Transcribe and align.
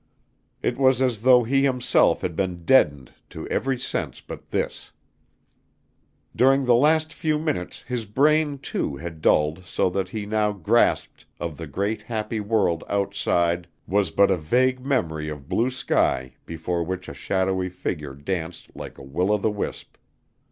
It 0.63 0.79
was 0.79 0.99
as 0.99 1.21
though 1.21 1.43
he 1.43 1.63
himself 1.63 2.21
had 2.23 2.35
been 2.35 2.65
deadened 2.65 3.13
to 3.29 3.47
every 3.49 3.77
sense 3.77 4.19
but 4.19 4.49
this. 4.49 4.89
During 6.35 6.65
the 6.65 6.73
last 6.73 7.13
few 7.13 7.37
minutes 7.37 7.83
his 7.83 8.05
brain, 8.07 8.57
too, 8.57 8.95
had 8.95 9.21
dulled 9.21 9.63
so 9.65 9.91
that 9.91 9.99
all 10.07 10.11
he 10.11 10.25
now 10.25 10.53
grasped 10.53 11.27
of 11.39 11.55
the 11.55 11.67
great 11.67 12.01
happy 12.01 12.39
world 12.39 12.83
outside 12.89 13.67
was 13.85 14.11
a 14.17 14.37
vague 14.37 14.83
memory 14.83 15.29
of 15.29 15.47
blue 15.47 15.69
sky 15.69 16.33
before 16.47 16.81
which 16.83 17.07
a 17.07 17.13
shadowy 17.13 17.69
figure 17.69 18.15
danced 18.15 18.75
like 18.75 18.97
a 18.97 19.03
will 19.03 19.31
o' 19.31 19.37
the 19.37 19.51
wisp. 19.51 19.97